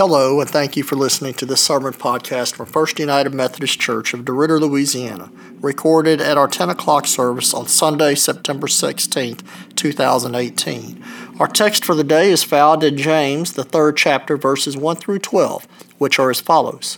Hello, 0.00 0.40
and 0.40 0.48
thank 0.48 0.78
you 0.78 0.82
for 0.82 0.96
listening 0.96 1.34
to 1.34 1.44
this 1.44 1.60
sermon 1.60 1.92
podcast 1.92 2.54
from 2.54 2.64
First 2.64 2.98
United 2.98 3.34
Methodist 3.34 3.78
Church 3.78 4.14
of 4.14 4.20
DeRidder, 4.20 4.58
Louisiana, 4.58 5.30
recorded 5.60 6.22
at 6.22 6.38
our 6.38 6.48
10 6.48 6.70
o'clock 6.70 7.06
service 7.06 7.52
on 7.52 7.66
Sunday, 7.66 8.14
September 8.14 8.66
16th, 8.66 9.42
2018. 9.76 11.04
Our 11.38 11.46
text 11.46 11.84
for 11.84 11.94
the 11.94 12.02
day 12.02 12.30
is 12.30 12.42
found 12.42 12.82
in 12.82 12.96
James, 12.96 13.52
the 13.52 13.62
third 13.62 13.98
chapter, 13.98 14.38
verses 14.38 14.74
1 14.74 14.96
through 14.96 15.18
12, 15.18 15.68
which 15.98 16.18
are 16.18 16.30
as 16.30 16.40
follows. 16.40 16.96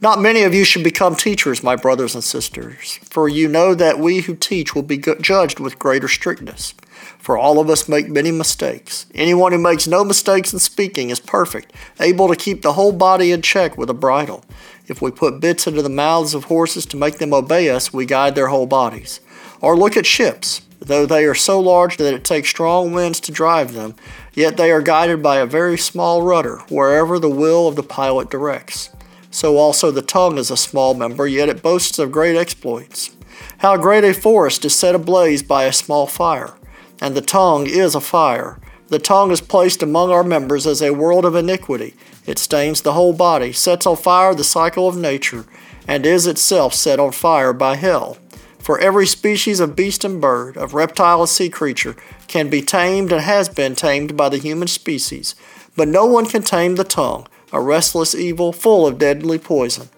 Not 0.00 0.20
many 0.20 0.42
of 0.42 0.54
you 0.54 0.64
should 0.64 0.84
become 0.84 1.16
teachers, 1.16 1.64
my 1.64 1.74
brothers 1.74 2.14
and 2.14 2.22
sisters, 2.22 3.00
for 3.02 3.28
you 3.28 3.48
know 3.48 3.74
that 3.74 3.98
we 3.98 4.20
who 4.20 4.36
teach 4.36 4.76
will 4.76 4.82
be 4.82 5.02
judged 5.20 5.58
with 5.58 5.80
greater 5.80 6.06
strictness. 6.06 6.72
For 7.18 7.36
all 7.36 7.58
of 7.58 7.70
us 7.70 7.88
make 7.88 8.08
many 8.08 8.30
mistakes. 8.30 9.06
Anyone 9.14 9.52
who 9.52 9.58
makes 9.58 9.86
no 9.86 10.04
mistakes 10.04 10.52
in 10.52 10.58
speaking 10.58 11.10
is 11.10 11.20
perfect, 11.20 11.72
able 12.00 12.28
to 12.28 12.36
keep 12.36 12.62
the 12.62 12.74
whole 12.74 12.92
body 12.92 13.32
in 13.32 13.42
check 13.42 13.76
with 13.76 13.90
a 13.90 13.94
bridle. 13.94 14.44
If 14.86 15.02
we 15.02 15.10
put 15.10 15.40
bits 15.40 15.66
into 15.66 15.82
the 15.82 15.88
mouths 15.88 16.34
of 16.34 16.44
horses 16.44 16.86
to 16.86 16.96
make 16.96 17.18
them 17.18 17.34
obey 17.34 17.70
us, 17.70 17.92
we 17.92 18.06
guide 18.06 18.34
their 18.34 18.48
whole 18.48 18.66
bodies. 18.66 19.20
Or 19.60 19.76
look 19.76 19.96
at 19.96 20.06
ships. 20.06 20.62
Though 20.78 21.06
they 21.06 21.24
are 21.24 21.34
so 21.34 21.58
large 21.58 21.96
that 21.96 22.14
it 22.14 22.24
takes 22.24 22.48
strong 22.48 22.92
winds 22.92 23.18
to 23.20 23.32
drive 23.32 23.72
them, 23.72 23.94
yet 24.34 24.56
they 24.56 24.70
are 24.70 24.82
guided 24.82 25.22
by 25.22 25.38
a 25.38 25.46
very 25.46 25.78
small 25.78 26.22
rudder 26.22 26.58
wherever 26.68 27.18
the 27.18 27.30
will 27.30 27.66
of 27.66 27.76
the 27.76 27.82
pilot 27.82 28.30
directs. 28.30 28.90
So 29.30 29.56
also 29.56 29.90
the 29.90 30.02
tongue 30.02 30.38
is 30.38 30.50
a 30.50 30.56
small 30.56 30.94
member, 30.94 31.26
yet 31.26 31.48
it 31.48 31.62
boasts 31.62 31.98
of 31.98 32.12
great 32.12 32.36
exploits. 32.36 33.10
How 33.58 33.76
great 33.76 34.04
a 34.04 34.14
forest 34.14 34.64
is 34.64 34.74
set 34.74 34.94
ablaze 34.94 35.42
by 35.42 35.64
a 35.64 35.72
small 35.72 36.06
fire! 36.06 36.54
And 37.00 37.14
the 37.14 37.20
tongue 37.20 37.66
is 37.66 37.94
a 37.94 38.00
fire. 38.00 38.58
The 38.88 38.98
tongue 38.98 39.32
is 39.32 39.40
placed 39.40 39.82
among 39.82 40.10
our 40.10 40.22
members 40.22 40.66
as 40.66 40.80
a 40.80 40.94
world 40.94 41.24
of 41.24 41.34
iniquity. 41.34 41.94
It 42.24 42.38
stains 42.38 42.82
the 42.82 42.92
whole 42.92 43.12
body, 43.12 43.52
sets 43.52 43.86
on 43.86 43.96
fire 43.96 44.34
the 44.34 44.44
cycle 44.44 44.88
of 44.88 44.96
nature, 44.96 45.44
and 45.88 46.06
is 46.06 46.26
itself 46.26 46.74
set 46.74 47.00
on 47.00 47.12
fire 47.12 47.52
by 47.52 47.76
hell. 47.76 48.18
For 48.58 48.80
every 48.80 49.06
species 49.06 49.60
of 49.60 49.76
beast 49.76 50.04
and 50.04 50.20
bird, 50.20 50.56
of 50.56 50.74
reptile 50.74 51.20
and 51.20 51.28
sea 51.28 51.48
creature, 51.48 51.94
can 52.26 52.50
be 52.50 52.62
tamed 52.62 53.12
and 53.12 53.20
has 53.20 53.48
been 53.48 53.76
tamed 53.76 54.16
by 54.16 54.28
the 54.28 54.38
human 54.38 54.68
species, 54.68 55.36
but 55.76 55.86
no 55.88 56.04
one 56.04 56.26
can 56.26 56.42
tame 56.42 56.74
the 56.74 56.84
tongue, 56.84 57.26
a 57.52 57.60
restless 57.60 58.14
evil 58.14 58.52
full 58.52 58.86
of 58.86 58.98
deadly 58.98 59.38
poison. 59.38 59.88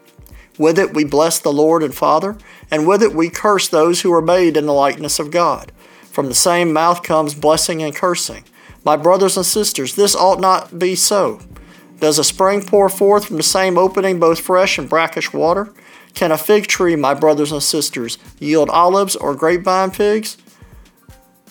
With 0.58 0.78
it 0.78 0.92
we 0.92 1.04
bless 1.04 1.38
the 1.38 1.52
Lord 1.52 1.82
and 1.82 1.94
Father, 1.94 2.36
and 2.70 2.86
with 2.86 3.02
it 3.02 3.14
we 3.14 3.30
curse 3.30 3.68
those 3.68 4.02
who 4.02 4.12
are 4.12 4.20
made 4.20 4.56
in 4.56 4.66
the 4.66 4.72
likeness 4.72 5.18
of 5.18 5.30
God. 5.30 5.72
From 6.18 6.26
the 6.26 6.34
same 6.34 6.72
mouth 6.72 7.04
comes 7.04 7.32
blessing 7.32 7.80
and 7.80 7.94
cursing. 7.94 8.42
My 8.84 8.96
brothers 8.96 9.36
and 9.36 9.46
sisters, 9.46 9.94
this 9.94 10.16
ought 10.16 10.40
not 10.40 10.76
be 10.76 10.96
so. 10.96 11.40
Does 12.00 12.18
a 12.18 12.24
spring 12.24 12.66
pour 12.66 12.88
forth 12.88 13.26
from 13.26 13.36
the 13.36 13.44
same 13.44 13.78
opening 13.78 14.18
both 14.18 14.40
fresh 14.40 14.78
and 14.78 14.88
brackish 14.88 15.32
water? 15.32 15.72
Can 16.14 16.32
a 16.32 16.36
fig 16.36 16.66
tree, 16.66 16.96
my 16.96 17.14
brothers 17.14 17.52
and 17.52 17.62
sisters, 17.62 18.18
yield 18.40 18.68
olives 18.68 19.14
or 19.14 19.36
grapevine 19.36 19.92
figs? 19.92 20.36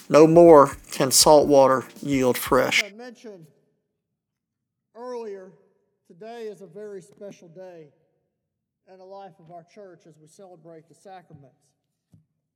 No 0.09 0.27
more 0.27 0.75
can 0.91 1.11
salt 1.11 1.47
water 1.47 1.85
yield 2.01 2.37
fresh. 2.37 2.83
I 2.83 2.89
mentioned 2.89 3.47
earlier, 4.93 5.53
today 6.07 6.47
is 6.47 6.59
a 6.59 6.67
very 6.67 7.01
special 7.01 7.47
day 7.47 7.87
in 8.91 8.97
the 8.97 9.05
life 9.05 9.39
of 9.39 9.49
our 9.49 9.63
church 9.63 10.01
as 10.05 10.17
we 10.19 10.27
celebrate 10.27 10.89
the 10.89 10.95
sacraments 10.95 11.63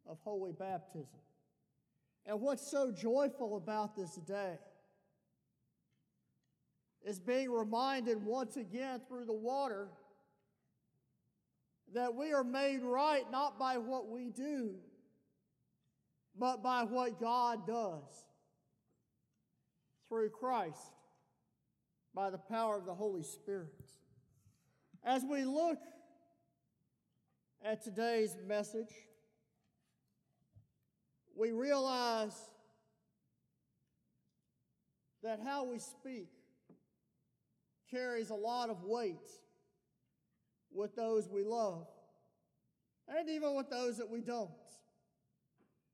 of 0.06 0.18
holy 0.26 0.52
baptism. 0.52 1.08
And 2.26 2.40
what's 2.40 2.70
so 2.70 2.92
joyful 2.92 3.58
about 3.58 3.96
this 3.96 4.16
day 4.16 4.58
is 7.04 7.20
being 7.20 7.52
reminded 7.52 8.24
once 8.24 8.58
again 8.58 9.02
through 9.08 9.26
the 9.26 9.34
water 9.34 9.90
that 11.94 12.14
we 12.16 12.32
are 12.32 12.44
made 12.44 12.82
right 12.84 13.24
not 13.32 13.60
by 13.60 13.78
what 13.78 14.08
we 14.08 14.30
do, 14.30 14.76
but 16.38 16.64
by 16.64 16.84
what 16.84 17.20
God 17.20 17.66
does 17.68 18.26
through 20.08 20.30
Christ 20.30 20.94
by 22.14 22.30
the 22.30 22.38
power 22.38 22.78
of 22.78 22.86
the 22.86 22.94
Holy 22.94 23.24
Spirit. 23.24 23.74
As 25.04 25.24
we 25.24 25.44
look 25.44 25.80
at 27.64 27.84
today's 27.84 28.38
message, 28.48 28.94
we 31.42 31.52
realize 31.52 32.40
that 35.24 35.40
how 35.44 35.64
we 35.64 35.80
speak 35.80 36.30
carries 37.90 38.30
a 38.30 38.36
lot 38.36 38.70
of 38.70 38.84
weight 38.84 39.28
with 40.72 40.96
those 40.96 41.28
we 41.28 41.44
love 41.44 41.88
and 43.08 43.28
even 43.28 43.56
with 43.56 43.72
those 43.72 43.98
that 43.98 44.08
we 44.08 44.22
don't. 44.22 44.52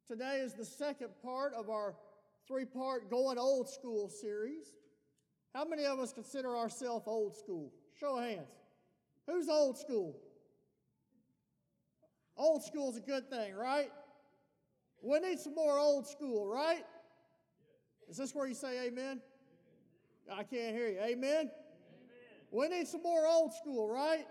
Today 0.06 0.42
is 0.44 0.54
the 0.54 0.66
second 0.66 1.12
part 1.24 1.54
of 1.54 1.70
our 1.70 1.96
three 2.46 2.66
part 2.66 3.10
Going 3.10 3.38
Old 3.38 3.70
School 3.70 4.10
series. 4.10 4.66
How 5.56 5.64
many 5.64 5.86
of 5.86 5.98
us 5.98 6.12
consider 6.12 6.58
ourselves 6.58 7.06
old 7.08 7.38
school? 7.38 7.72
Show 7.98 8.18
of 8.18 8.26
hands. 8.26 8.52
Who's 9.28 9.48
old 9.48 9.78
school? 9.78 10.20
Old 12.36 12.66
school 12.66 12.90
is 12.90 12.98
a 12.98 13.02
good 13.02 13.30
thing, 13.30 13.56
right? 13.56 13.90
We 15.02 15.20
need 15.20 15.40
some 15.40 15.56
more 15.56 15.78
old 15.78 16.08
school, 16.08 16.48
right? 16.48 16.84
Is 18.10 18.18
this 18.18 18.34
where 18.34 18.48
you 18.48 18.54
say 18.54 18.88
amen? 18.88 19.22
I 20.32 20.44
can't 20.44 20.76
hear 20.76 20.90
you. 20.90 21.00
Amen? 21.00 21.52
We 22.52 22.68
need 22.70 22.88
some 22.88 23.04
more 23.04 23.28
old 23.28 23.54
school, 23.54 23.90
right? 23.90 24.26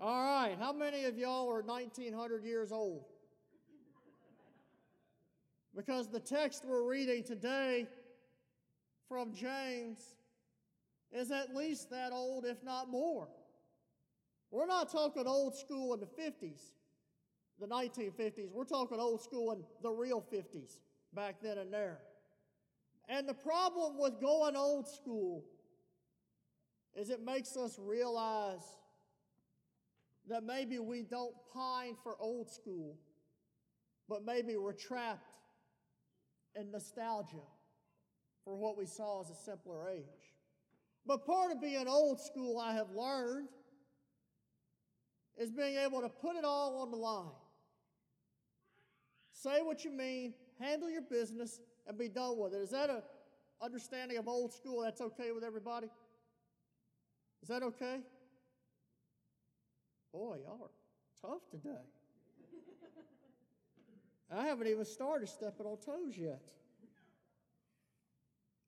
All 0.00 0.24
right. 0.24 0.56
How 0.58 0.72
many 0.72 1.04
of 1.04 1.16
y'all 1.16 1.50
are 1.50 1.62
1900 1.62 2.44
years 2.44 2.72
old? 2.72 3.04
Because 5.74 6.10
the 6.10 6.20
text 6.20 6.64
we're 6.66 6.88
reading 6.88 7.24
today 7.24 7.88
from 9.08 9.34
James 9.34 10.14
is 11.12 11.30
at 11.30 11.54
least 11.54 11.90
that 11.90 12.12
old, 12.12 12.44
if 12.44 12.62
not 12.62 12.90
more. 12.90 13.28
We're 14.50 14.66
not 14.66 14.90
talking 14.90 15.26
old 15.26 15.56
school 15.56 15.94
in 15.94 16.00
the 16.00 16.06
50s 16.06 16.60
the 17.60 17.66
1950s. 17.66 18.50
We're 18.52 18.64
talking 18.64 18.98
old 18.98 19.22
school 19.22 19.52
and 19.52 19.62
the 19.82 19.90
real 19.90 20.20
50s 20.20 20.78
back 21.14 21.36
then 21.42 21.58
and 21.58 21.72
there. 21.72 21.98
And 23.08 23.28
the 23.28 23.34
problem 23.34 23.98
with 23.98 24.20
going 24.20 24.56
old 24.56 24.88
school 24.88 25.44
is 26.94 27.10
it 27.10 27.24
makes 27.24 27.56
us 27.56 27.78
realize 27.78 28.62
that 30.28 30.42
maybe 30.42 30.78
we 30.78 31.02
don't 31.02 31.34
pine 31.52 31.96
for 32.02 32.16
old 32.18 32.50
school, 32.50 32.96
but 34.08 34.24
maybe 34.24 34.56
we're 34.56 34.72
trapped 34.72 35.34
in 36.56 36.70
nostalgia 36.70 37.44
for 38.44 38.56
what 38.56 38.78
we 38.78 38.86
saw 38.86 39.20
as 39.20 39.30
a 39.30 39.34
simpler 39.34 39.88
age. 39.88 40.34
But 41.06 41.26
part 41.26 41.52
of 41.52 41.60
being 41.60 41.86
old 41.86 42.20
school, 42.20 42.58
I 42.58 42.74
have 42.74 42.90
learned, 42.90 43.48
is 45.36 45.50
being 45.50 45.76
able 45.76 46.00
to 46.00 46.08
put 46.08 46.36
it 46.36 46.44
all 46.44 46.78
on 46.78 46.90
the 46.90 46.96
line. 46.96 47.32
Say 49.34 49.62
what 49.62 49.84
you 49.84 49.90
mean, 49.90 50.32
handle 50.60 50.88
your 50.88 51.02
business, 51.02 51.60
and 51.86 51.98
be 51.98 52.08
done 52.08 52.38
with 52.38 52.54
it. 52.54 52.62
Is 52.62 52.70
that 52.70 52.88
a 52.88 53.02
understanding 53.60 54.16
of 54.16 54.28
old 54.28 54.52
school 54.52 54.82
that's 54.82 55.00
okay 55.00 55.32
with 55.32 55.42
everybody? 55.42 55.88
Is 57.42 57.48
that 57.48 57.62
okay? 57.62 58.00
Boy, 60.12 60.38
y'all 60.44 60.60
are 60.62 61.28
tough 61.28 61.42
today. 61.50 61.82
I 64.34 64.46
haven't 64.46 64.68
even 64.68 64.84
started 64.84 65.28
stepping 65.28 65.66
on 65.66 65.76
toes 65.78 66.16
yet. 66.16 66.50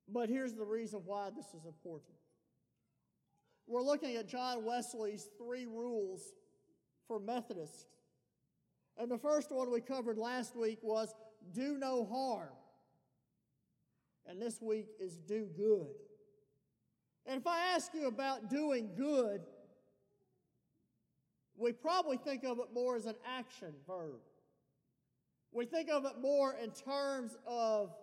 But 0.08 0.28
here's 0.28 0.52
the 0.52 0.64
reason 0.64 1.00
why 1.04 1.30
this 1.34 1.46
is 1.46 1.64
important. 1.64 2.12
We're 3.66 3.82
looking 3.82 4.16
at 4.16 4.28
John 4.28 4.64
Wesley's 4.64 5.28
three 5.38 5.66
rules 5.66 6.22
for 7.08 7.18
Methodists. 7.18 7.86
And 8.98 9.10
the 9.10 9.18
first 9.18 9.50
one 9.50 9.70
we 9.70 9.80
covered 9.80 10.16
last 10.18 10.56
week 10.56 10.78
was 10.82 11.14
do 11.52 11.76
no 11.78 12.04
harm. 12.04 12.54
And 14.26 14.40
this 14.40 14.60
week 14.60 14.86
is 14.98 15.16
do 15.18 15.46
good. 15.56 15.88
And 17.26 17.40
if 17.40 17.46
I 17.46 17.74
ask 17.74 17.92
you 17.94 18.06
about 18.06 18.48
doing 18.48 18.90
good, 18.96 19.42
we 21.56 21.72
probably 21.72 22.16
think 22.16 22.44
of 22.44 22.58
it 22.58 22.66
more 22.72 22.96
as 22.96 23.06
an 23.06 23.16
action 23.26 23.72
verb. 23.86 24.20
We 25.52 25.64
think 25.64 25.88
of 25.90 26.04
it 26.04 26.20
more 26.20 26.54
in 26.62 26.70
terms 26.70 27.36
of 27.46 27.94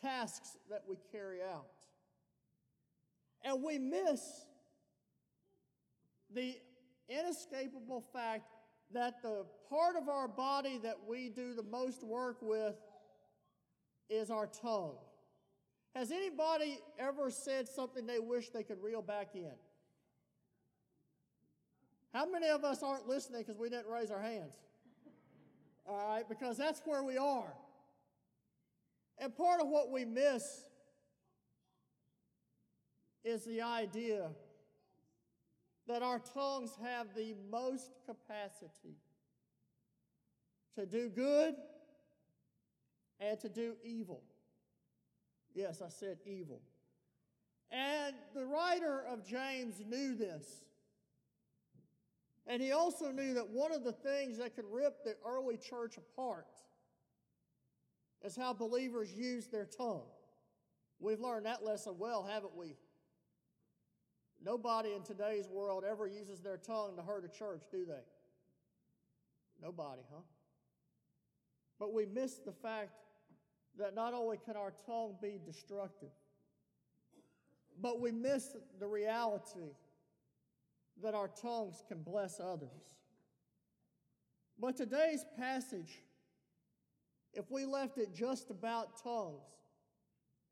tasks 0.00 0.56
that 0.70 0.84
we 0.88 0.96
carry 1.10 1.42
out. 1.42 1.66
And 3.42 3.62
we 3.62 3.78
miss 3.78 4.20
the 6.32 6.56
inescapable 7.08 8.04
fact 8.12 8.44
that 8.92 9.22
the 9.22 9.44
part 9.68 9.96
of 9.96 10.08
our 10.08 10.28
body 10.28 10.78
that 10.82 10.96
we 11.06 11.28
do 11.28 11.54
the 11.54 11.62
most 11.62 12.02
work 12.02 12.38
with 12.40 12.74
is 14.08 14.30
our 14.30 14.46
tongue. 14.46 14.96
Has 15.94 16.10
anybody 16.10 16.78
ever 16.98 17.30
said 17.30 17.68
something 17.68 18.06
they 18.06 18.18
wish 18.18 18.50
they 18.50 18.62
could 18.62 18.82
reel 18.82 19.02
back 19.02 19.34
in? 19.34 19.52
How 22.12 22.28
many 22.28 22.48
of 22.48 22.64
us 22.64 22.82
aren't 22.82 23.06
listening 23.06 23.42
because 23.42 23.58
we 23.58 23.68
didn't 23.68 23.88
raise 23.88 24.10
our 24.10 24.22
hands? 24.22 24.54
All 25.86 25.96
right, 25.96 26.28
because 26.28 26.56
that's 26.56 26.80
where 26.84 27.02
we 27.02 27.16
are. 27.16 27.52
And 29.18 29.34
part 29.36 29.60
of 29.60 29.68
what 29.68 29.90
we 29.90 30.04
miss 30.04 30.64
is 33.24 33.44
the 33.44 33.60
idea 33.62 34.28
that 35.88 36.02
our 36.02 36.20
tongues 36.34 36.70
have 36.82 37.08
the 37.16 37.34
most 37.50 37.90
capacity 38.06 38.96
to 40.74 40.86
do 40.86 41.08
good 41.08 41.54
and 43.18 43.40
to 43.40 43.48
do 43.48 43.74
evil. 43.82 44.22
Yes, 45.54 45.82
I 45.84 45.88
said 45.88 46.18
evil. 46.24 46.60
And 47.70 48.14
the 48.34 48.44
writer 48.44 49.02
of 49.10 49.26
James 49.26 49.82
knew 49.86 50.14
this. 50.14 50.64
And 52.46 52.62
he 52.62 52.72
also 52.72 53.10
knew 53.10 53.34
that 53.34 53.48
one 53.48 53.72
of 53.72 53.82
the 53.82 53.92
things 53.92 54.38
that 54.38 54.54
could 54.54 54.64
rip 54.70 55.04
the 55.04 55.16
early 55.26 55.56
church 55.56 55.96
apart 55.96 56.46
is 58.22 58.36
how 58.36 58.52
believers 58.52 59.12
use 59.12 59.46
their 59.46 59.66
tongue. 59.66 60.06
We've 61.00 61.20
learned 61.20 61.46
that 61.46 61.64
lesson 61.64 61.96
well, 61.98 62.24
haven't 62.24 62.56
we? 62.56 62.76
Nobody 64.44 64.92
in 64.92 65.02
today's 65.02 65.48
world 65.48 65.84
ever 65.88 66.06
uses 66.06 66.40
their 66.40 66.56
tongue 66.56 66.96
to 66.96 67.02
hurt 67.02 67.24
a 67.24 67.28
church, 67.28 67.62
do 67.70 67.84
they? 67.84 68.02
Nobody, 69.60 70.02
huh? 70.12 70.22
But 71.78 71.92
we 71.92 72.06
miss 72.06 72.36
the 72.36 72.52
fact 72.52 72.90
that 73.78 73.94
not 73.94 74.14
only 74.14 74.38
can 74.38 74.56
our 74.56 74.72
tongue 74.86 75.16
be 75.20 75.38
destructive, 75.44 76.10
but 77.80 78.00
we 78.00 78.10
miss 78.10 78.56
the 78.78 78.86
reality 78.86 79.74
that 81.02 81.14
our 81.14 81.28
tongues 81.28 81.82
can 81.86 82.02
bless 82.02 82.40
others. 82.40 82.96
But 84.58 84.76
today's 84.76 85.24
passage, 85.38 86.02
if 87.32 87.50
we 87.50 87.64
left 87.64 87.98
it 87.98 88.12
just 88.12 88.50
about 88.50 89.00
tongues 89.02 89.44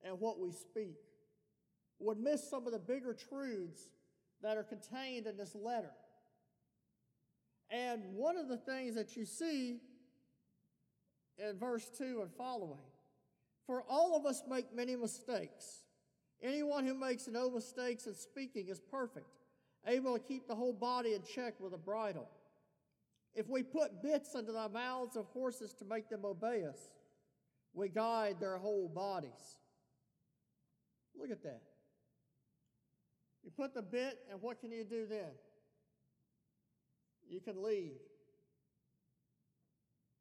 and 0.05 0.21
what 0.21 0.39
we 0.39 0.53
speak, 0.53 0.97
would 1.99 2.19
miss 2.19 2.49
some 2.49 2.67
of 2.67 2.73
the 2.73 2.79
bigger 2.79 3.15
truths 3.15 3.89
that 4.43 4.57
are 4.57 4.63
contained 4.63 5.27
in 5.27 5.37
this 5.37 5.55
letter. 5.55 5.93
And 7.71 8.03
one 8.15 8.37
of 8.37 8.49
the 8.49 8.57
things 8.57 8.95
that 8.95 9.17
you 9.17 9.25
see 9.25 9.81
in 11.39 11.59
verse 11.59 11.89
2 11.99 12.21
and 12.23 12.31
following 12.37 12.79
for 13.67 13.83
all 13.89 14.17
of 14.17 14.25
us 14.27 14.43
make 14.49 14.75
many 14.75 14.95
mistakes. 14.95 15.83
Anyone 16.43 16.87
who 16.87 16.95
makes 16.95 17.27
no 17.27 17.51
mistakes 17.51 18.07
in 18.07 18.15
speaking 18.15 18.69
is 18.69 18.79
perfect, 18.79 19.27
able 19.87 20.17
to 20.17 20.23
keep 20.23 20.47
the 20.47 20.55
whole 20.55 20.73
body 20.73 21.15
in 21.15 21.23
check 21.23 21.55
with 21.59 21.73
a 21.73 21.79
bridle. 21.79 22.29
If 23.35 23.49
we 23.49 23.63
put 23.63 24.03
bits 24.03 24.35
into 24.35 24.53
the 24.53 24.69
mouths 24.69 25.17
of 25.17 25.27
horses 25.27 25.75
to 25.75 25.85
make 25.85 26.09
them 26.09 26.25
obey 26.25 26.65
us, 26.65 26.79
we 27.75 27.89
guide 27.89 28.37
their 28.41 28.57
whole 28.57 28.89
bodies. 28.89 29.59
Look 31.19 31.31
at 31.31 31.43
that. 31.43 31.63
You 33.47 33.53
put 33.57 33.75
the 33.75 33.83
bit, 33.83 34.19
and 34.29 34.43
what 34.43 34.61
can 34.61 34.73
you 34.73 34.83
do 34.83 35.07
then? 35.09 35.31
You 37.29 37.41
can 37.41 37.63
leave. 37.63 38.01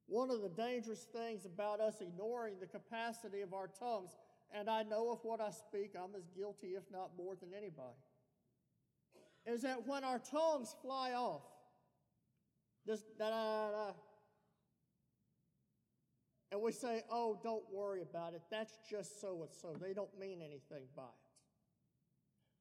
One 0.05 0.29
of 0.29 0.43
the 0.43 0.49
dangerous 0.49 1.07
things 1.11 1.43
about 1.43 1.81
us 1.81 2.01
ignoring 2.01 2.59
the 2.59 2.67
capacity 2.67 3.41
of 3.41 3.51
our 3.51 3.67
tongues, 3.67 4.11
and 4.53 4.69
I 4.69 4.83
know 4.83 5.11
of 5.11 5.21
what 5.23 5.41
I 5.41 5.49
speak, 5.49 5.95
I'm 5.95 6.13
as 6.15 6.27
guilty, 6.37 6.75
if 6.75 6.83
not 6.91 7.17
more, 7.17 7.35
than 7.35 7.49
anybody, 7.57 7.97
is 9.47 9.63
that 9.63 9.87
when 9.87 10.03
our 10.03 10.19
tongues 10.19 10.75
fly 10.83 11.13
off, 11.13 11.41
just 12.85 13.05
da 13.17 13.31
da 13.31 13.71
da, 13.71 13.91
and 16.51 16.61
we 16.61 16.71
say, 16.71 17.01
oh, 17.11 17.39
don't 17.41 17.63
worry 17.73 18.03
about 18.03 18.35
it, 18.35 18.43
that's 18.51 18.77
just 18.87 19.19
so 19.19 19.41
and 19.41 19.51
so, 19.51 19.75
they 19.81 19.93
don't 19.95 20.19
mean 20.19 20.43
anything 20.43 20.83
by 20.95 21.01
it 21.05 21.24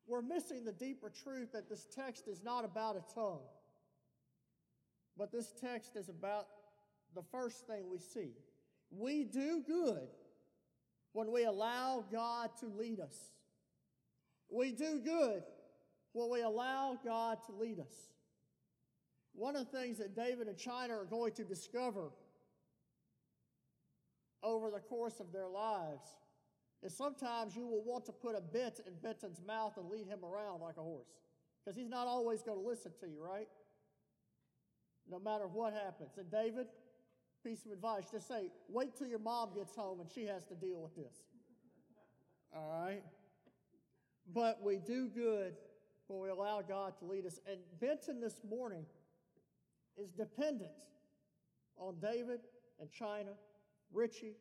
we're 0.07 0.23
missing 0.23 0.65
the 0.65 0.73
deeper 0.73 1.11
truth 1.11 1.53
that 1.53 1.69
this 1.69 1.87
text 1.95 2.29
is 2.29 2.43
not 2.43 2.65
about 2.65 2.97
a 2.97 3.15
tongue, 3.15 3.47
but 5.17 5.33
this 5.33 5.53
text 5.61 5.97
is 5.97 6.09
about 6.09 6.47
the 7.15 7.23
first 7.23 7.67
thing 7.67 7.85
we 7.91 7.99
see. 7.99 8.33
We 8.91 9.25
do 9.25 9.63
good 9.67 10.09
when 11.13 11.33
we 11.33 11.45
allow 11.45 12.05
God 12.13 12.51
to 12.61 12.67
lead 12.67 13.01
us. 13.01 13.17
We 14.51 14.73
do 14.73 15.01
good 15.01 15.43
when 16.13 16.31
we 16.31 16.43
allow 16.43 16.99
God 17.05 17.39
to 17.47 17.53
lead 17.53 17.81
us. 17.81 17.95
One 19.33 19.57
of 19.57 19.71
the 19.71 19.79
things 19.79 19.99
that 19.99 20.15
David 20.15 20.49
and 20.49 20.57
China 20.57 20.95
are 20.95 21.07
going 21.07 21.33
to 21.33 21.45
discover 21.45 22.11
over 24.43 24.71
the 24.71 24.81
course 24.81 25.19
of 25.19 25.33
their 25.33 25.49
lives 25.49 26.05
is 26.83 26.97
sometimes 26.97 27.57
you 27.57 27.67
will 27.67 27.83
want 27.85 28.05
to 28.07 28.13
put 28.13 28.35
a 28.37 28.41
bit 28.41 28.81
in 28.87 28.95
Benton's 29.03 29.41
mouth 29.47 29.77
and 29.77 29.89
lead 29.89 30.07
him 30.07 30.25
around 30.25 30.61
like 30.61 30.77
a 30.77 30.83
horse. 30.83 31.09
Because 31.65 31.79
he's 31.79 31.89
not 31.89 32.07
always 32.07 32.43
going 32.43 32.61
to 32.61 32.67
listen 32.67 32.93
to 33.01 33.07
you, 33.07 33.23
right? 33.23 33.49
No 35.11 35.19
matter 35.19 35.47
what 35.47 35.73
happens. 35.73 36.19
And 36.19 36.31
David, 36.31 36.67
piece 37.45 37.65
of 37.65 37.73
advice, 37.73 38.05
just 38.11 38.29
say, 38.29 38.51
wait 38.69 38.97
till 38.97 39.07
your 39.07 39.19
mom 39.19 39.51
gets 39.55 39.75
home 39.75 40.01
and 40.01 40.11
she 40.11 40.27
has 40.27 40.45
to 40.47 40.55
deal 40.55 40.81
with 40.81 40.95
this. 40.95 41.15
All 42.55 42.69
right? 42.83 43.03
But 44.33 44.63
we 44.63 44.79
do 44.79 45.09
good 45.09 45.55
when 46.07 46.21
we 46.21 46.29
allow 46.29 46.63
God 46.63 46.99
to 46.99 47.05
lead 47.05 47.27
us. 47.27 47.39
And 47.51 47.59
Benton 47.81 48.21
this 48.21 48.41
morning 48.49 48.85
is 49.97 50.11
dependent 50.11 50.71
on 51.79 51.97
David 52.01 52.41
and 52.81 52.91
China, 52.91 53.31
Richie 53.93 54.37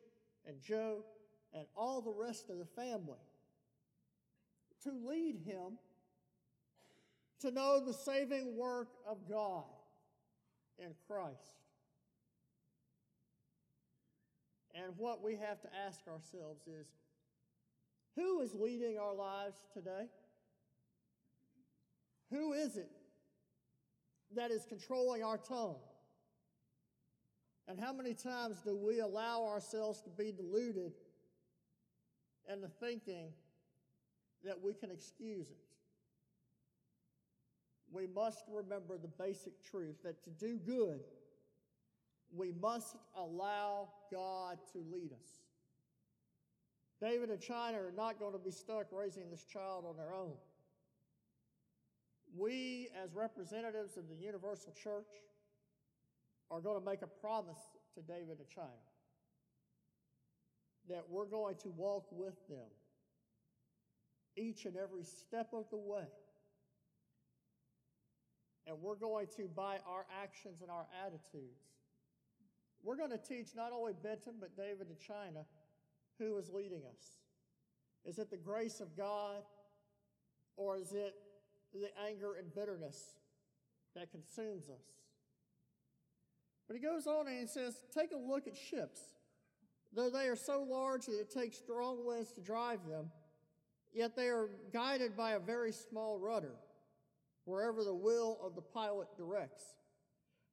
and 0.46 0.60
Joe 0.60 1.04
and 1.54 1.66
all 1.76 2.02
the 2.02 2.12
rest 2.12 2.50
of 2.50 2.58
the 2.58 2.66
family 2.66 3.18
to 4.82 4.90
lead 4.90 5.38
him 5.44 5.78
to 7.40 7.50
know 7.50 7.80
the 7.84 7.92
saving 7.92 8.56
work 8.56 8.88
of 9.08 9.18
God 9.28 9.64
in 10.78 10.90
Christ. 11.06 11.60
And 14.74 14.92
what 14.96 15.22
we 15.22 15.36
have 15.36 15.60
to 15.62 15.68
ask 15.86 16.00
ourselves 16.08 16.66
is 16.66 16.86
who 18.16 18.40
is 18.40 18.54
leading 18.54 18.98
our 18.98 19.14
lives 19.14 19.56
today? 19.72 20.08
Who 22.30 22.52
is 22.52 22.76
it 22.76 22.90
that 24.34 24.50
is 24.50 24.64
controlling 24.64 25.22
our 25.22 25.38
tongue? 25.38 25.76
And 27.68 27.78
how 27.78 27.92
many 27.92 28.14
times 28.14 28.56
do 28.64 28.76
we 28.76 29.00
allow 29.00 29.44
ourselves 29.44 30.00
to 30.02 30.10
be 30.10 30.32
deluded 30.32 30.92
and 32.48 32.62
the 32.62 32.68
thinking 32.68 33.28
that 34.44 34.60
we 34.62 34.74
can 34.74 34.90
excuse 34.90 35.50
it. 35.50 35.56
We 37.90 38.06
must 38.06 38.44
remember 38.52 38.98
the 38.98 39.08
basic 39.08 39.62
truth 39.64 40.02
that 40.02 40.22
to 40.24 40.30
do 40.30 40.58
good, 40.58 41.00
we 42.34 42.52
must 42.60 42.96
allow 43.16 43.88
God 44.10 44.58
to 44.72 44.78
lead 44.78 45.12
us. 45.12 45.28
David 47.00 47.30
and 47.30 47.40
China 47.40 47.78
are 47.78 47.92
not 47.96 48.18
going 48.18 48.32
to 48.32 48.38
be 48.38 48.50
stuck 48.50 48.86
raising 48.90 49.30
this 49.30 49.44
child 49.44 49.84
on 49.88 49.96
their 49.96 50.12
own. 50.14 50.32
We, 52.36 52.88
as 53.02 53.14
representatives 53.14 53.96
of 53.96 54.08
the 54.08 54.16
Universal 54.16 54.72
Church, 54.72 55.10
are 56.50 56.60
going 56.60 56.78
to 56.78 56.84
make 56.84 57.02
a 57.02 57.06
promise 57.06 57.58
to 57.94 58.02
David 58.02 58.38
and 58.38 58.48
China 58.48 58.93
that 60.88 61.04
we're 61.08 61.26
going 61.26 61.56
to 61.56 61.68
walk 61.70 62.06
with 62.10 62.34
them 62.48 62.70
each 64.36 64.64
and 64.64 64.76
every 64.76 65.04
step 65.04 65.48
of 65.52 65.64
the 65.70 65.76
way. 65.76 66.06
And 68.66 68.80
we're 68.80 68.96
going 68.96 69.26
to, 69.36 69.48
by 69.54 69.78
our 69.86 70.06
actions 70.22 70.62
and 70.62 70.70
our 70.70 70.86
attitudes, 71.04 71.60
we're 72.82 72.96
going 72.96 73.10
to 73.10 73.18
teach 73.18 73.48
not 73.54 73.72
only 73.72 73.92
Benton, 74.02 74.34
but 74.40 74.56
David 74.56 74.88
and 74.88 74.98
China 74.98 75.44
who 76.18 76.36
is 76.38 76.50
leading 76.50 76.82
us. 76.88 77.02
Is 78.04 78.18
it 78.18 78.30
the 78.30 78.36
grace 78.36 78.80
of 78.80 78.96
God, 78.96 79.42
or 80.56 80.78
is 80.78 80.92
it 80.92 81.14
the 81.72 81.88
anger 82.06 82.34
and 82.38 82.54
bitterness 82.54 83.16
that 83.96 84.10
consumes 84.10 84.68
us? 84.68 84.84
But 86.68 86.76
he 86.76 86.82
goes 86.82 87.06
on 87.06 87.26
and 87.26 87.38
he 87.38 87.46
says, 87.46 87.74
Take 87.92 88.12
a 88.12 88.16
look 88.16 88.46
at 88.46 88.56
ships. 88.56 89.00
Though 89.94 90.10
they 90.10 90.26
are 90.26 90.36
so 90.36 90.66
large 90.68 91.06
that 91.06 91.20
it 91.20 91.30
takes 91.30 91.56
strong 91.56 92.04
winds 92.04 92.32
to 92.32 92.40
drive 92.40 92.80
them, 92.88 93.10
yet 93.92 94.16
they 94.16 94.26
are 94.26 94.50
guided 94.72 95.16
by 95.16 95.32
a 95.32 95.38
very 95.38 95.70
small 95.70 96.18
rudder, 96.18 96.56
wherever 97.44 97.84
the 97.84 97.94
will 97.94 98.38
of 98.42 98.56
the 98.56 98.60
pilot 98.60 99.06
directs. 99.16 99.64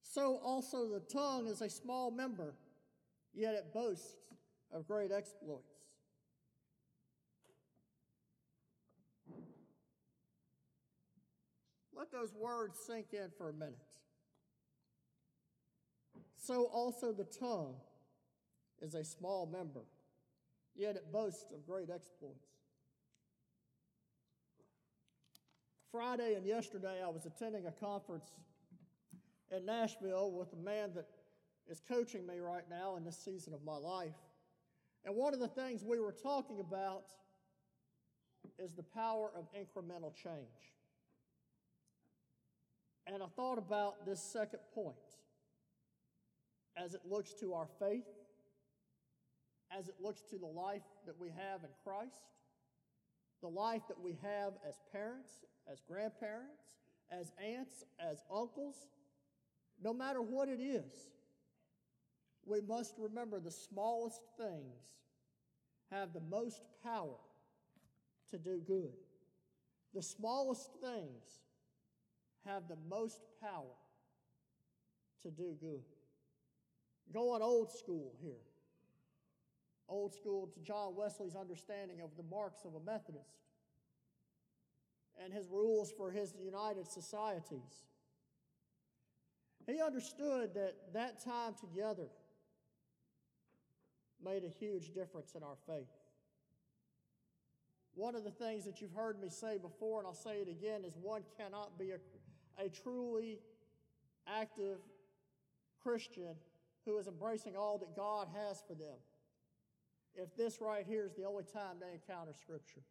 So 0.03 0.39
also 0.43 0.88
the 0.89 1.00
tongue 1.00 1.48
is 1.48 1.62
a 1.62 1.69
small 1.69 2.12
member, 2.12 2.53
yet 3.33 3.55
it 3.55 3.74
boasts 3.74 4.15
of 4.71 4.88
great 4.88 5.12
exploits. 5.12 5.74
Let 11.95 12.12
those 12.12 12.33
words 12.33 12.77
sink 12.86 13.13
in 13.13 13.29
for 13.38 13.50
a 13.50 13.53
minute. 13.53 13.77
So 16.36 16.65
also 16.65 17.12
the 17.12 17.24
tongue 17.24 17.75
is 18.81 18.95
a 18.95 19.03
small 19.03 19.45
member, 19.45 19.81
yet 20.75 20.95
it 20.95 21.11
boasts 21.11 21.51
of 21.53 21.65
great 21.65 21.89
exploits. 21.89 22.47
Friday 25.91 26.35
and 26.35 26.45
yesterday, 26.45 27.01
I 27.03 27.09
was 27.09 27.25
attending 27.25 27.65
a 27.65 27.71
conference 27.71 28.31
in 29.51 29.65
Nashville 29.65 30.31
with 30.31 30.53
a 30.53 30.63
man 30.63 30.91
that 30.95 31.07
is 31.69 31.81
coaching 31.88 32.25
me 32.25 32.39
right 32.39 32.63
now 32.69 32.95
in 32.95 33.03
this 33.03 33.17
season 33.17 33.53
of 33.53 33.63
my 33.63 33.75
life. 33.75 34.15
And 35.03 35.15
one 35.15 35.33
of 35.33 35.39
the 35.39 35.47
things 35.47 35.83
we 35.83 36.00
were 36.00 36.13
talking 36.13 36.59
about 36.59 37.05
is 38.57 38.73
the 38.73 38.83
power 38.83 39.31
of 39.35 39.45
incremental 39.53 40.13
change. 40.15 40.71
And 43.07 43.21
I 43.21 43.27
thought 43.35 43.57
about 43.57 44.05
this 44.05 44.21
second 44.21 44.59
point 44.73 44.95
as 46.77 46.93
it 46.93 47.01
looks 47.05 47.33
to 47.41 47.53
our 47.53 47.67
faith, 47.79 48.05
as 49.78 49.88
it 49.88 49.96
looks 50.00 50.22
to 50.30 50.38
the 50.38 50.46
life 50.46 50.84
that 51.06 51.20
we 51.20 51.30
have 51.30 51.63
in 51.63 51.70
Christ, 51.84 52.22
the 53.42 53.48
life 53.48 53.82
that 53.88 54.00
we 54.00 54.18
have 54.22 54.54
as 54.68 54.75
parents, 54.92 55.30
as 55.72 55.82
grandparents, 55.88 56.62
as 57.12 57.32
aunts, 57.44 57.84
as 58.00 58.22
uncles, 58.34 58.75
no 59.84 59.94
matter 59.94 60.22
what 60.22 60.48
it 60.48 60.62
is, 60.62 60.92
we 62.46 62.62
must 62.62 62.96
remember 62.98 63.40
the 63.40 63.51
smallest 63.51 64.22
things 64.38 64.75
have 65.92 66.13
the 66.13 66.22
most 66.30 66.62
power 66.84 67.18
to 68.32 68.38
do 68.38 68.62
good. 68.66 68.94
The 69.94 70.01
smallest 70.01 70.70
things 70.82 71.24
have 72.46 72.68
the 72.68 72.78
most 72.90 73.20
power 73.42 73.75
to 75.24 75.30
do 75.30 75.56
good. 75.60 75.84
Going 77.13 77.42
old 77.42 77.72
school 77.72 78.13
here. 78.22 78.50
Old 79.91 80.13
school 80.13 80.48
to 80.48 80.60
John 80.62 80.95
Wesley's 80.95 81.36
understanding 81.36 82.00
of 82.01 82.15
the 82.15 82.24
marks 82.24 82.63
of 82.63 82.75
a 82.75 82.79
Methodist 82.79 83.41
and 85.21 85.33
his 85.33 85.50
rules 85.50 85.91
for 85.91 86.10
his 86.12 86.33
united 86.41 86.88
societies. 86.88 87.83
He 89.67 89.81
understood 89.81 90.53
that 90.53 90.75
that 90.93 91.21
time 91.21 91.55
together 91.60 92.07
made 94.24 94.45
a 94.45 94.50
huge 94.50 94.93
difference 94.93 95.36
in 95.36 95.43
our 95.43 95.57
faith. 95.67 95.91
One 97.93 98.15
of 98.15 98.24
the 98.24 98.31
things 98.31 98.63
that 98.63 98.79
you've 98.79 98.93
heard 98.93 99.21
me 99.21 99.27
say 99.29 99.57
before, 99.57 100.00
and 100.00 100.07
I'll 100.07 100.13
say 100.13 100.38
it 100.38 100.48
again, 100.48 100.86
is 100.86 100.93
one 100.95 101.24
cannot 101.38 101.77
be 101.77 101.91
a, 101.91 102.63
a 102.63 102.69
truly 102.69 103.39
active 104.25 104.77
Christian 105.83 106.36
who 106.86 106.98
is 106.98 107.07
embracing 107.07 107.57
all 107.57 107.77
that 107.79 107.93
God 107.93 108.29
has 108.33 108.63
for 108.65 108.74
them 108.74 108.98
if 110.15 110.36
this 110.36 110.60
right 110.62 110.86
here 110.88 111.06
is 111.06 111.13
the 111.15 111.25
only 111.25 111.44
time 111.44 111.77
they 111.80 111.94
encounter 111.94 112.34
Scripture. 112.34 112.82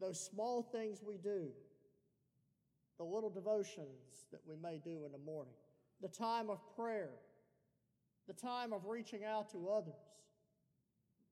Those 0.00 0.20
small 0.20 0.62
things 0.62 1.02
we 1.06 1.16
do, 1.16 1.48
the 2.98 3.04
little 3.04 3.30
devotions 3.30 4.26
that 4.32 4.40
we 4.46 4.56
may 4.56 4.78
do 4.78 5.04
in 5.04 5.12
the 5.12 5.18
morning, 5.18 5.54
the 6.00 6.08
time 6.08 6.50
of 6.50 6.58
prayer, 6.74 7.10
the 8.26 8.32
time 8.32 8.72
of 8.72 8.86
reaching 8.86 9.24
out 9.24 9.50
to 9.52 9.68
others, 9.68 9.94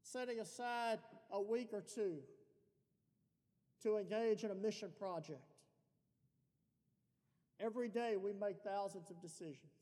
setting 0.03 0.41
aside 0.41 0.99
a 1.33 1.41
week 1.41 1.71
or 1.73 1.81
two 1.83 2.19
to 3.83 3.97
engage 3.97 4.45
in 4.45 4.51
a 4.51 4.55
mission 4.55 4.91
project. 4.99 5.41
Every 7.59 7.89
day 7.89 8.17
we 8.17 8.33
make 8.33 8.57
thousands 8.65 9.11
of 9.11 9.21
decisions, 9.21 9.73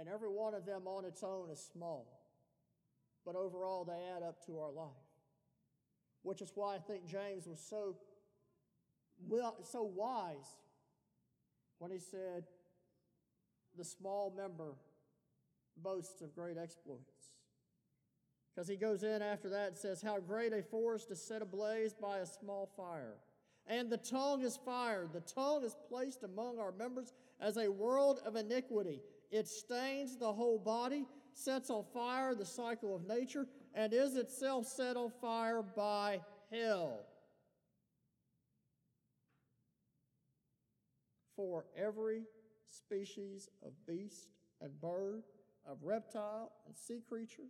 and 0.00 0.08
every 0.08 0.30
one 0.30 0.54
of 0.54 0.64
them 0.64 0.86
on 0.86 1.04
its 1.04 1.22
own 1.22 1.50
is 1.50 1.60
small, 1.72 2.06
but 3.26 3.36
overall 3.36 3.84
they 3.84 4.02
add 4.16 4.22
up 4.22 4.44
to 4.46 4.58
our 4.58 4.72
life. 4.72 4.88
Which 6.22 6.40
is 6.40 6.50
why 6.54 6.76
I 6.76 6.78
think 6.78 7.06
James 7.06 7.46
was 7.46 7.60
so, 7.60 7.96
well, 9.28 9.56
so 9.62 9.82
wise 9.82 10.56
when 11.78 11.90
he 11.90 11.98
said, 11.98 12.44
The 13.76 13.84
small 13.84 14.32
member 14.34 14.74
boasts 15.76 16.22
of 16.22 16.34
great 16.34 16.56
exploits. 16.56 17.32
Because 18.54 18.68
he 18.68 18.76
goes 18.76 19.02
in 19.02 19.22
after 19.22 19.50
that 19.50 19.68
and 19.68 19.76
says, 19.76 20.00
How 20.00 20.18
great 20.18 20.52
a 20.54 20.62
forest 20.62 21.10
is 21.10 21.22
set 21.22 21.42
ablaze 21.42 21.92
by 21.92 22.18
a 22.18 22.26
small 22.26 22.70
fire. 22.74 23.16
And 23.66 23.90
the 23.90 23.98
tongue 23.98 24.42
is 24.42 24.58
fire. 24.64 25.06
The 25.12 25.20
tongue 25.20 25.62
is 25.62 25.76
placed 25.88 26.22
among 26.22 26.58
our 26.58 26.72
members 26.72 27.12
as 27.38 27.58
a 27.58 27.70
world 27.70 28.20
of 28.24 28.36
iniquity. 28.36 29.00
It 29.30 29.46
stains 29.46 30.16
the 30.16 30.32
whole 30.32 30.58
body, 30.58 31.06
sets 31.32 31.70
on 31.70 31.84
fire 31.94 32.34
the 32.34 32.44
cycle 32.44 32.94
of 32.94 33.06
nature, 33.06 33.46
and 33.74 33.92
is 33.92 34.16
itself 34.16 34.66
set 34.66 34.96
on 34.96 35.10
fire 35.20 35.62
by 35.62 36.20
hell. 36.50 37.06
For 41.36 41.64
every 41.76 42.24
species 42.66 43.48
of 43.64 43.72
beast 43.86 44.30
and 44.60 44.78
bird, 44.80 45.22
of 45.66 45.78
reptile 45.82 46.50
and 46.66 46.76
sea 46.76 47.00
creature, 47.08 47.48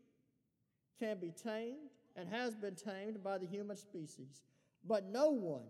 can 0.98 1.18
be 1.18 1.30
tamed 1.30 1.90
and 2.16 2.28
has 2.28 2.54
been 2.54 2.74
tamed 2.74 3.22
by 3.22 3.38
the 3.38 3.46
human 3.46 3.76
species. 3.76 4.42
But 4.86 5.06
no 5.06 5.30
one 5.30 5.64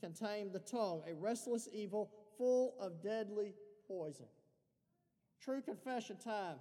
can 0.00 0.12
tame 0.12 0.52
the 0.52 0.60
tongue, 0.60 1.02
a 1.08 1.14
restless 1.14 1.68
evil 1.72 2.10
full 2.38 2.74
of 2.80 3.02
deadly 3.02 3.54
poison. 3.88 4.26
True 5.44 5.60
confession 5.60 6.16
time. 6.16 6.56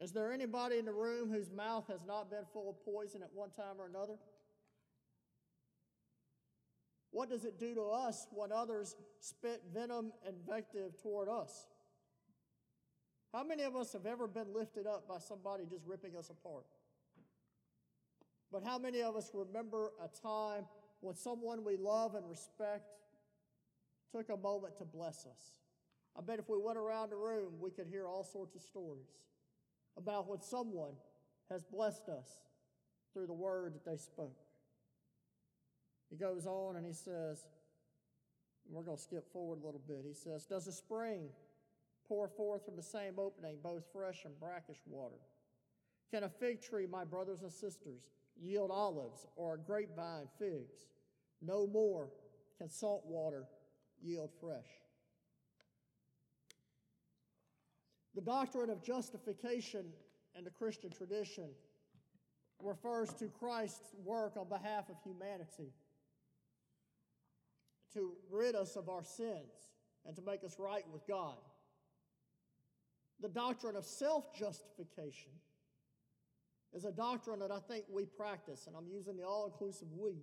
Is 0.00 0.12
there 0.12 0.32
anybody 0.32 0.78
in 0.78 0.84
the 0.84 0.92
room 0.92 1.30
whose 1.30 1.50
mouth 1.50 1.86
has 1.88 2.04
not 2.06 2.30
been 2.30 2.44
full 2.52 2.70
of 2.70 2.84
poison 2.84 3.22
at 3.22 3.30
one 3.32 3.50
time 3.50 3.76
or 3.78 3.86
another? 3.86 4.14
What 7.10 7.28
does 7.28 7.44
it 7.44 7.58
do 7.58 7.74
to 7.74 7.82
us 7.82 8.26
when 8.30 8.52
others 8.52 8.96
spit 9.20 9.62
venom 9.74 10.12
and 10.26 10.36
invective 10.36 11.00
toward 11.02 11.28
us? 11.28 11.68
How 13.32 13.44
many 13.44 13.62
of 13.62 13.76
us 13.76 13.92
have 13.92 14.06
ever 14.06 14.26
been 14.26 14.52
lifted 14.54 14.86
up 14.86 15.08
by 15.08 15.18
somebody 15.18 15.64
just 15.68 15.86
ripping 15.86 16.16
us 16.16 16.30
apart? 16.30 16.66
But 18.52 18.64
how 18.64 18.78
many 18.78 19.02
of 19.02 19.16
us 19.16 19.30
remember 19.32 19.92
a 20.02 20.08
time 20.22 20.64
when 21.00 21.14
someone 21.14 21.64
we 21.64 21.76
love 21.76 22.14
and 22.14 22.28
respect 22.28 22.90
took 24.12 24.28
a 24.28 24.36
moment 24.36 24.76
to 24.78 24.84
bless 24.84 25.26
us? 25.26 25.60
I 26.16 26.22
bet 26.22 26.38
if 26.38 26.48
we 26.48 26.58
went 26.58 26.78
around 26.78 27.10
the 27.10 27.16
room, 27.16 27.54
we 27.60 27.70
could 27.70 27.86
hear 27.86 28.06
all 28.06 28.24
sorts 28.24 28.54
of 28.54 28.62
stories 28.62 29.08
about 29.96 30.28
when 30.28 30.40
someone 30.40 30.94
has 31.50 31.64
blessed 31.64 32.08
us 32.08 32.28
through 33.12 33.26
the 33.26 33.32
word 33.32 33.74
that 33.74 33.84
they 33.84 33.96
spoke. 33.96 34.36
He 36.10 36.16
goes 36.16 36.46
on 36.46 36.76
and 36.76 36.84
he 36.84 36.92
says, 36.92 37.44
and 38.66 38.76
we're 38.76 38.84
going 38.84 38.96
to 38.96 39.02
skip 39.02 39.32
forward 39.32 39.60
a 39.62 39.66
little 39.66 39.82
bit. 39.86 40.04
He 40.06 40.14
says, 40.14 40.46
Does 40.46 40.66
a 40.66 40.72
spring 40.72 41.28
pour 42.06 42.28
forth 42.28 42.64
from 42.64 42.76
the 42.76 42.82
same 42.82 43.18
opening 43.18 43.58
both 43.62 43.84
fresh 43.92 44.24
and 44.24 44.38
brackish 44.38 44.80
water? 44.86 45.18
Can 46.10 46.24
a 46.24 46.28
fig 46.28 46.60
tree, 46.60 46.86
my 46.86 47.04
brothers 47.04 47.42
and 47.42 47.52
sisters, 47.52 48.02
yield 48.40 48.70
olives 48.72 49.26
or 49.36 49.54
a 49.54 49.58
grapevine 49.58 50.28
figs? 50.38 50.86
No 51.42 51.66
more 51.66 52.10
can 52.58 52.68
salt 52.68 53.04
water 53.06 53.44
yield 54.02 54.30
fresh. 54.40 54.66
The 58.14 58.20
doctrine 58.20 58.70
of 58.70 58.82
justification 58.82 59.86
in 60.36 60.44
the 60.44 60.50
Christian 60.50 60.90
tradition 60.90 61.50
refers 62.62 63.12
to 63.14 63.28
Christ's 63.28 63.94
work 64.04 64.36
on 64.36 64.48
behalf 64.48 64.88
of 64.88 64.96
humanity 65.04 65.72
to 67.94 68.12
rid 68.30 68.54
us 68.54 68.76
of 68.76 68.88
our 68.88 69.04
sins 69.04 69.72
and 70.06 70.14
to 70.16 70.22
make 70.22 70.44
us 70.44 70.56
right 70.58 70.84
with 70.92 71.06
God. 71.06 71.36
The 73.20 73.28
doctrine 73.28 73.76
of 73.76 73.84
self 73.84 74.34
justification 74.36 75.32
is 76.72 76.84
a 76.84 76.92
doctrine 76.92 77.40
that 77.40 77.50
I 77.50 77.58
think 77.58 77.84
we 77.90 78.06
practice, 78.06 78.66
and 78.66 78.76
I'm 78.76 78.86
using 78.88 79.16
the 79.16 79.24
all 79.24 79.46
inclusive 79.46 79.88
we, 79.96 80.14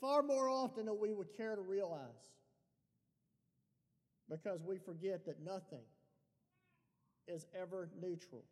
far 0.00 0.22
more 0.22 0.48
often 0.48 0.86
than 0.86 0.98
we 1.00 1.12
would 1.12 1.36
care 1.36 1.54
to 1.54 1.62
realize 1.62 2.34
because 4.28 4.62
we 4.64 4.78
forget 4.78 5.24
that 5.26 5.42
nothing 5.42 5.84
is 7.28 7.46
ever 7.60 7.88
neutral. 8.00 8.44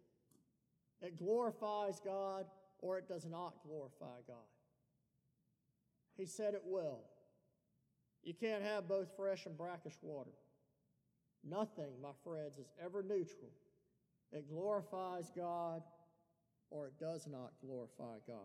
It 1.01 1.19
glorifies 1.19 2.01
God 2.05 2.47
or 2.79 2.99
it 2.99 3.09
does 3.09 3.27
not 3.27 3.55
glorify 3.67 4.21
God. 4.27 4.37
He 6.17 6.27
said 6.27 6.55
it 6.55 6.63
well. 6.65 7.01
You 8.23 8.35
can't 8.35 8.63
have 8.63 8.89
both 8.89 9.09
fresh 9.17 9.47
and 9.47 9.57
brackish 9.57 9.97
water. 10.03 10.31
Nothing, 11.45 11.91
my 12.01 12.13
friends, 12.23 12.59
is 12.59 12.71
ever 12.83 13.03
neutral. 13.03 13.51
It 14.33 14.49
glorifies 14.49 15.31
God 15.37 15.83
or 16.71 16.87
it 16.87 16.99
does 16.99 17.27
not 17.27 17.53
glorify 17.65 18.19
God. 18.27 18.39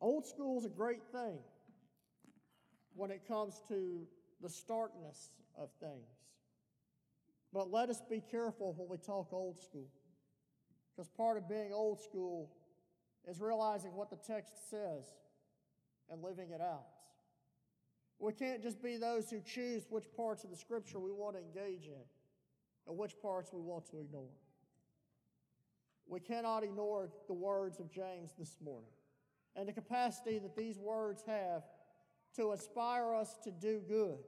Old 0.00 0.24
school 0.24 0.58
is 0.58 0.64
a 0.64 0.70
great 0.70 1.02
thing. 1.12 1.38
when 2.94 3.10
it 3.10 3.26
comes 3.26 3.62
to 3.68 4.06
the 4.42 4.48
starkness 4.48 5.30
of 5.56 5.70
things. 5.80 6.26
But 7.52 7.70
let 7.70 7.90
us 7.90 8.00
be 8.08 8.20
careful 8.20 8.74
when 8.76 8.88
we 8.88 8.96
talk 8.96 9.32
old 9.32 9.58
school, 9.58 9.88
because 10.94 11.08
part 11.08 11.36
of 11.36 11.48
being 11.48 11.72
old 11.72 12.00
school 12.00 12.50
is 13.28 13.40
realizing 13.40 13.94
what 13.94 14.10
the 14.10 14.16
text 14.16 14.70
says 14.70 15.04
and 16.10 16.22
living 16.22 16.50
it 16.50 16.60
out. 16.60 16.86
We 18.18 18.32
can't 18.32 18.62
just 18.62 18.82
be 18.82 18.96
those 18.96 19.30
who 19.30 19.40
choose 19.40 19.86
which 19.88 20.04
parts 20.16 20.44
of 20.44 20.50
the 20.50 20.56
scripture 20.56 21.00
we 21.00 21.10
want 21.10 21.36
to 21.36 21.42
engage 21.42 21.86
in 21.86 22.04
and 22.86 22.98
which 22.98 23.14
parts 23.20 23.50
we 23.52 23.60
want 23.60 23.86
to 23.90 24.00
ignore. 24.00 24.34
We 26.06 26.20
cannot 26.20 26.62
ignore 26.62 27.08
the 27.28 27.34
words 27.34 27.80
of 27.80 27.90
James 27.90 28.34
this 28.38 28.58
morning 28.62 28.90
and 29.56 29.66
the 29.66 29.72
capacity 29.72 30.38
that 30.38 30.56
these 30.56 30.78
words 30.78 31.22
have 31.26 31.62
to 32.36 32.52
inspire 32.52 33.14
us 33.14 33.36
to 33.44 33.50
do 33.50 33.80
good, 33.88 34.18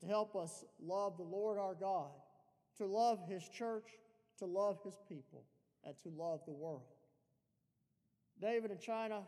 to 0.00 0.06
help 0.06 0.36
us 0.36 0.64
love 0.82 1.16
the 1.16 1.22
Lord 1.22 1.58
our 1.58 1.74
God, 1.74 2.10
to 2.78 2.86
love 2.86 3.20
His 3.28 3.48
church, 3.48 3.88
to 4.38 4.46
love 4.46 4.78
His 4.84 4.98
people, 5.08 5.44
and 5.84 5.94
to 6.02 6.08
love 6.08 6.40
the 6.46 6.52
world. 6.52 6.82
David 8.40 8.70
and 8.70 8.80
China, 8.80 9.22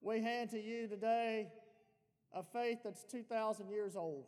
we 0.00 0.20
hand 0.20 0.50
to 0.50 0.60
you 0.60 0.88
today 0.88 1.48
a 2.34 2.42
faith 2.42 2.78
that's 2.84 3.04
2,000 3.04 3.70
years 3.70 3.94
old. 3.94 4.24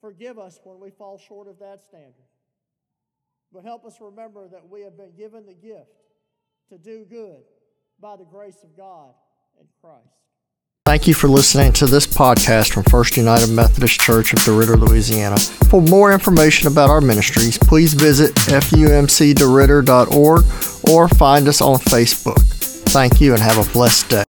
Forgive 0.00 0.38
us 0.38 0.58
when 0.64 0.80
we 0.80 0.90
fall 0.90 1.18
short 1.18 1.46
of 1.48 1.58
that 1.58 1.82
standard. 1.82 2.14
But 3.52 3.64
help 3.64 3.84
us 3.84 4.00
remember 4.00 4.48
that 4.48 4.68
we 4.68 4.82
have 4.82 4.96
been 4.96 5.12
given 5.16 5.44
the 5.44 5.54
gift 5.54 6.04
to 6.70 6.78
do 6.78 7.04
good 7.04 7.42
by 8.00 8.16
the 8.16 8.24
grace 8.24 8.62
of 8.62 8.76
God 8.76 9.12
in 9.60 9.66
Christ. 9.80 10.29
Thank 10.90 11.06
you 11.06 11.14
for 11.14 11.28
listening 11.28 11.72
to 11.74 11.86
this 11.86 12.04
podcast 12.04 12.72
from 12.72 12.82
First 12.82 13.16
United 13.16 13.48
Methodist 13.48 14.00
Church 14.00 14.32
of 14.32 14.40
DeRidder, 14.40 14.76
Louisiana. 14.76 15.38
For 15.38 15.80
more 15.80 16.12
information 16.12 16.66
about 16.66 16.90
our 16.90 17.00
ministries, 17.00 17.56
please 17.56 17.94
visit 17.94 18.34
fumcderidder.org 18.34 20.44
or 20.90 21.08
find 21.10 21.46
us 21.46 21.60
on 21.60 21.76
Facebook. 21.76 22.42
Thank 22.90 23.20
you 23.20 23.34
and 23.34 23.40
have 23.40 23.64
a 23.64 23.72
blessed 23.72 24.10
day. 24.10 24.16